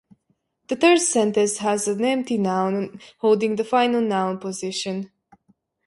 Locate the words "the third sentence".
0.69-1.57